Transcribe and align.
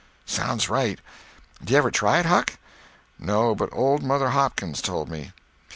"Sounds 0.25 0.67
right. 0.67 0.99
D'you 1.63 1.77
ever 1.77 1.91
try 1.91 2.17
it, 2.19 2.25
Huck?" 2.25 2.57
"No, 3.19 3.53
but 3.53 3.69
old 3.71 4.01
Mother 4.01 4.29
Hopkins 4.29 4.81
told 4.81 5.09
me." 5.09 5.31